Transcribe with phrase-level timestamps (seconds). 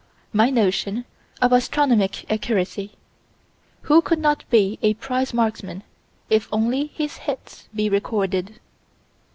[0.33, 1.05] My notion
[1.43, 2.93] of astronomic accuracy:
[3.83, 5.83] Who could not be a prize marksman,
[6.27, 8.59] if only his hits be recorded?